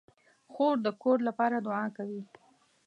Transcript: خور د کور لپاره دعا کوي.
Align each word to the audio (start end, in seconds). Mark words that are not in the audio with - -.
خور 0.53 0.75
د 0.85 0.87
کور 1.01 1.17
لپاره 1.27 1.55
دعا 1.67 1.85
کوي. 1.97 2.21